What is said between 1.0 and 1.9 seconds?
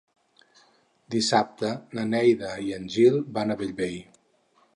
Dissabte